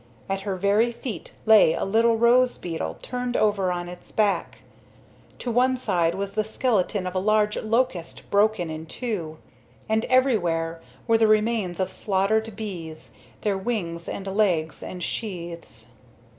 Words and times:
At 0.27 0.41
her 0.41 0.55
very 0.55 0.91
feet 0.91 1.35
lay 1.45 1.73
a 1.75 1.85
little 1.85 2.17
rose 2.17 2.57
beetle 2.57 2.97
turned 3.03 3.37
over 3.37 3.71
on 3.71 3.87
its 3.87 4.11
back; 4.11 4.61
to 5.37 5.51
one 5.51 5.77
side 5.77 6.15
was 6.15 6.33
the 6.33 6.43
skeleton 6.43 7.05
of 7.05 7.13
a 7.13 7.19
large 7.19 7.55
locust 7.57 8.27
broken 8.31 8.71
in 8.71 8.87
two, 8.87 9.37
and 9.87 10.05
everywhere 10.05 10.81
were 11.05 11.19
the 11.19 11.27
remains 11.27 11.79
of 11.79 11.91
slaughtered 11.91 12.55
bees, 12.55 13.13
their 13.41 13.59
wings 13.59 14.09
and 14.09 14.25
legs 14.25 14.81
and 14.81 15.03
sheaths. 15.03 15.89